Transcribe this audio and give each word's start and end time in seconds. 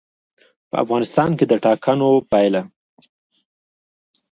په 0.69 0.75
افغانستان 0.83 1.29
کې 1.37 1.45
د 1.47 1.53
ټاکنو 1.65 2.09
پایله. 2.31 2.61